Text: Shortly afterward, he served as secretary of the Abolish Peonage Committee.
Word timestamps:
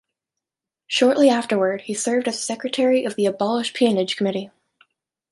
Shortly 0.87 1.29
afterward, 1.29 1.81
he 1.81 1.93
served 1.93 2.27
as 2.27 2.41
secretary 2.43 3.03
of 3.05 3.15
the 3.15 3.27
Abolish 3.27 3.75
Peonage 3.75 4.17
Committee. 4.17 4.49